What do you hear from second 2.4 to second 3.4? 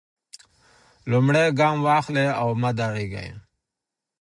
او مه درېږئ.